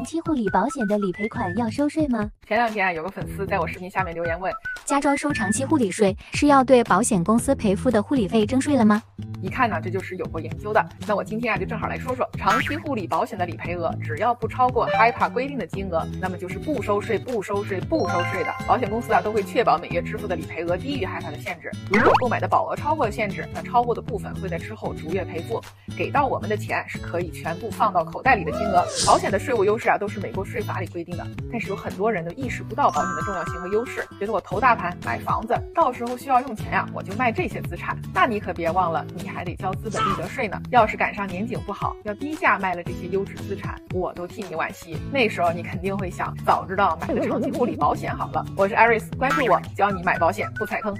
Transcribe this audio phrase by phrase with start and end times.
[0.00, 2.30] 长期护理保险的理赔款要收税吗？
[2.48, 4.50] 前两天啊，有个粉丝在我视频下面留言问，
[4.86, 9.02] 加州收长期护理税是要对保险公司赔付的护理费征税了吗？
[9.42, 10.84] 一看呢，这就是有过研究的。
[11.06, 18.54] 那我今天啊，就正好来说说长期护理保险的理赔额，只要不超过 HIPAA 规定的金额，那么就是不收税、不收税、不收税的。
[18.66, 21.70] 保险公司啊，都会确保每月支付的理赔额低于 HIPAA 的限制。
[21.90, 25.60] 如果购买的保额超过了限制，那超过的部分会在之后逐月赔付。
[25.96, 28.84] 给到我们的钱是可以全部放到口袋里的金额。
[29.06, 31.26] 保险的税务优势啊，都是美国税法里规定的。
[31.50, 37.96] 但是有很多人都意识不到保险的重要性和优势，觉得我投大盘买房子，到时候需要用钱呀，我就卖这些资产。
[38.14, 40.00] 那你可别忘了，你还得交资本。
[40.02, 40.60] 利得税呢？
[40.70, 44.98] 要是赶上年景不好，要低价卖了这些优质资产，我都替你惋惜。
[45.12, 48.44] 那时候你肯定会想，早知道买个长期护理保险好了。
[48.56, 50.94] 我是 Aris，关注我，教你买保险不踩坑。